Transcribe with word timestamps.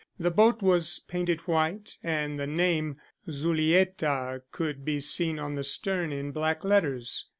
The 0.17 0.31
boat 0.31 0.63
was 0.63 0.97
painted 1.07 1.41
white, 1.41 1.99
and 2.01 2.39
the 2.39 2.47
name 2.47 2.97
Zulietta 3.29 4.41
could 4.51 4.83
be 4.83 4.99
seen 4.99 5.37
on 5.37 5.53
the 5.53 5.63
stern 5.63 6.11
in 6.11 6.31
black 6.31 6.63
letters. 6.63 7.27